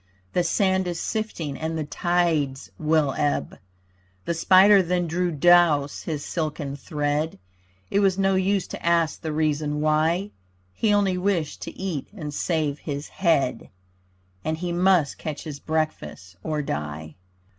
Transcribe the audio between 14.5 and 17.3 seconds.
he must catch his breakfast, or die.